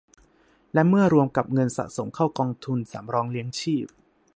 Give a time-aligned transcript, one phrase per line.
[0.73, 3.85] และเมื่อรวมกับเงินสะสมเข้ากองทุนสำรองเลี้ยงชีพ